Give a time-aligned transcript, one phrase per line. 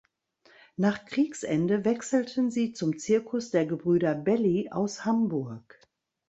[0.77, 5.79] Nach Kriegsende wechselten sie zum Zirkus der Gebrüder Belli aus Hamburg.